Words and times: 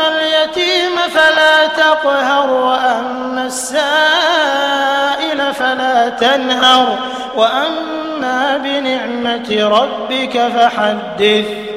اليتيم 0.00 0.96
فلا 1.14 1.66
تقهر 1.66 2.50
وأما 2.50 3.46
السائل 3.46 3.94
فلا 5.54 6.08
تنهر 6.08 6.98
وأما 7.36 8.56
بنعمة 8.56 9.68
ربك 9.68 10.38
فحدث. 10.38 11.73